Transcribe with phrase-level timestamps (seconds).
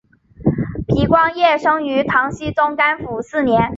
[0.87, 3.69] 皮光业生于唐僖宗干符四年。